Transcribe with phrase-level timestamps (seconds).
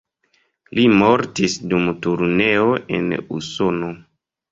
[0.77, 3.91] Li mortis dum turneo en Usono.